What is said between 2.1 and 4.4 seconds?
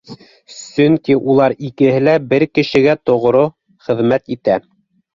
бер кешегә тоғро хеҙмәт